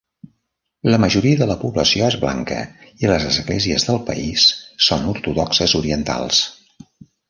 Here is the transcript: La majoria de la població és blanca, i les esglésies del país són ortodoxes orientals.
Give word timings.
La 0.93 0.99
majoria 1.03 1.37
de 1.41 1.47
la 1.51 1.57
població 1.65 2.07
és 2.07 2.17
blanca, 2.25 2.59
i 3.05 3.13
les 3.13 3.29
esglésies 3.29 3.89
del 3.93 4.03
país 4.11 4.51
són 4.91 5.09
ortodoxes 5.17 5.81
orientals. 5.85 6.47